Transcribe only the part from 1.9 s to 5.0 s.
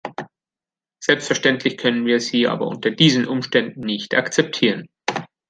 wir sie aber unter diesen Umständen nicht akzeptieren.